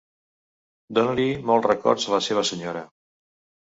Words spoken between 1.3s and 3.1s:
molts records a la seva senyora!